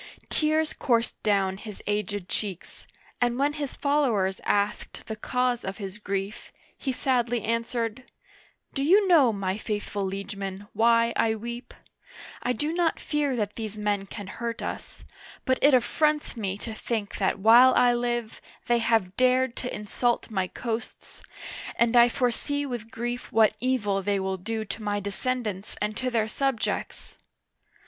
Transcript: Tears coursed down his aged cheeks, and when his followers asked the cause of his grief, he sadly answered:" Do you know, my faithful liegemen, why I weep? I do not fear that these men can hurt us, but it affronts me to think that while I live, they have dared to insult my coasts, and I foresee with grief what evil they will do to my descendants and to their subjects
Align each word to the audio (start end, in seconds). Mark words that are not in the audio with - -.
Tears 0.29 0.73
coursed 0.73 1.21
down 1.21 1.57
his 1.57 1.79
aged 1.85 2.27
cheeks, 2.27 2.87
and 3.21 3.37
when 3.37 3.53
his 3.53 3.75
followers 3.75 4.41
asked 4.45 5.05
the 5.05 5.15
cause 5.15 5.63
of 5.63 5.77
his 5.77 5.99
grief, 5.99 6.51
he 6.75 6.91
sadly 6.91 7.43
answered:" 7.43 8.05
Do 8.73 8.81
you 8.81 9.07
know, 9.07 9.31
my 9.31 9.59
faithful 9.59 10.03
liegemen, 10.03 10.67
why 10.73 11.13
I 11.15 11.35
weep? 11.35 11.71
I 12.41 12.51
do 12.51 12.73
not 12.73 12.99
fear 12.99 13.35
that 13.35 13.57
these 13.57 13.77
men 13.77 14.07
can 14.07 14.25
hurt 14.25 14.63
us, 14.63 15.03
but 15.45 15.59
it 15.61 15.75
affronts 15.75 16.35
me 16.35 16.57
to 16.57 16.73
think 16.73 17.17
that 17.19 17.37
while 17.37 17.75
I 17.75 17.93
live, 17.93 18.41
they 18.65 18.79
have 18.79 19.15
dared 19.17 19.55
to 19.57 19.71
insult 19.71 20.31
my 20.31 20.47
coasts, 20.47 21.21
and 21.75 21.95
I 21.95 22.09
foresee 22.09 22.65
with 22.65 22.89
grief 22.89 23.31
what 23.31 23.55
evil 23.59 24.01
they 24.01 24.19
will 24.19 24.37
do 24.37 24.65
to 24.65 24.81
my 24.81 24.99
descendants 24.99 25.77
and 25.79 25.95
to 25.97 26.09
their 26.09 26.27
subjects 26.27 27.17